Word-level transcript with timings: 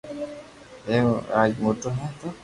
جي 0.85 0.97
رو 1.05 1.13
راج 1.33 1.51
موٽو 1.61 1.89
ھتو 1.99 2.27